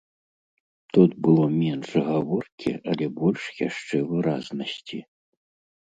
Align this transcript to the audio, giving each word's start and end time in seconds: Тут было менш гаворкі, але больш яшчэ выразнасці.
Тут 0.97 1.11
было 1.27 1.43
менш 1.63 1.89
гаворкі, 2.09 2.71
але 2.89 3.05
больш 3.23 3.43
яшчэ 3.67 3.97
выразнасці. 4.11 4.97